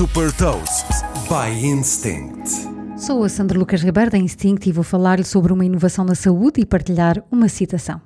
[0.00, 0.86] Super Toast
[1.28, 2.48] by Instinct.
[2.96, 6.62] Sou a Sandra Lucas Ribeiro da Instinct e vou falar-lhe sobre uma inovação na saúde
[6.62, 8.00] e partilhar uma citação.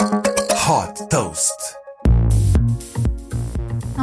[0.00, 1.83] Hot Toast.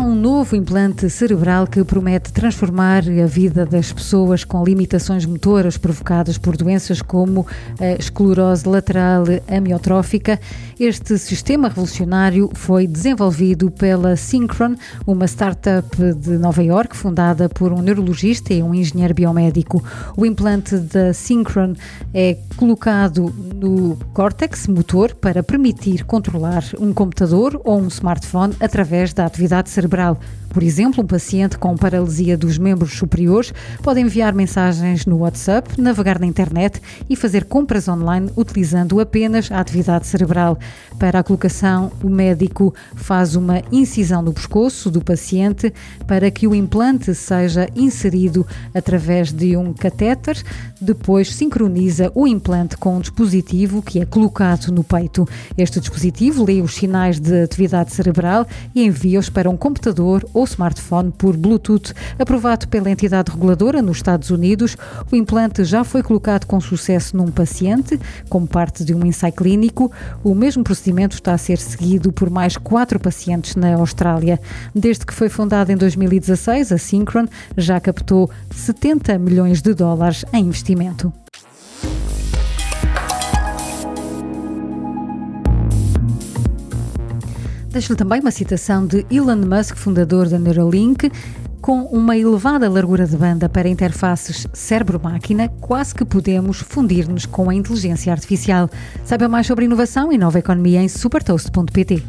[0.00, 5.76] Há um novo implante cerebral que promete transformar a vida das pessoas com limitações motoras
[5.76, 7.46] provocadas por doenças como
[7.78, 10.40] a esclerose lateral amiotrófica.
[10.78, 14.74] Este sistema revolucionário foi desenvolvido pela Synchron,
[15.06, 19.84] uma startup de Nova York fundada por um neurologista e um engenheiro biomédico.
[20.16, 21.74] O implante da Synchron
[22.14, 29.26] é colocado no córtex motor para permitir controlar um computador ou um smartphone através da
[29.26, 30.18] atividade cerebral cerebral.
[30.50, 33.54] Por exemplo, um paciente com paralisia dos membros superiores
[33.84, 39.60] pode enviar mensagens no WhatsApp, navegar na internet e fazer compras online utilizando apenas a
[39.60, 40.58] atividade cerebral.
[40.98, 45.72] Para a colocação, o médico faz uma incisão no pescoço do paciente
[46.04, 50.36] para que o implante seja inserido através de um catéter.
[50.80, 55.28] Depois, sincroniza o implante com um dispositivo que é colocado no peito.
[55.56, 59.79] Este dispositivo lê os sinais de atividade cerebral e envia-os para um computador
[60.34, 61.94] ou smartphone por Bluetooth.
[62.18, 64.76] Aprovado pela entidade reguladora nos Estados Unidos,
[65.10, 69.90] o implante já foi colocado com sucesso num paciente, como parte de um ensaio clínico.
[70.22, 74.38] O mesmo procedimento está a ser seguido por mais quatro pacientes na Austrália.
[74.74, 80.46] Desde que foi fundada em 2016, a Synchron já captou 70 milhões de dólares em
[80.46, 81.12] investimento.
[87.70, 91.10] Deixo-lhe também uma citação de Elon Musk, fundador da Neuralink.
[91.60, 97.54] Com uma elevada largura de banda para interfaces cérebro-máquina, quase que podemos fundir-nos com a
[97.54, 98.68] inteligência artificial.
[99.04, 102.02] Saiba mais sobre inovação e nova economia em supertoast.pt.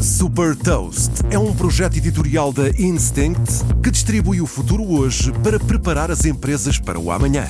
[0.00, 6.10] Super Toast é um projeto editorial da Instinct que distribui o futuro hoje para preparar
[6.10, 7.46] as empresas para o amanhã.